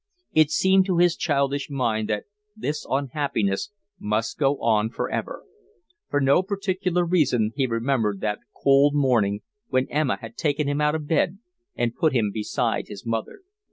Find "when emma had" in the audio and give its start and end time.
9.67-10.37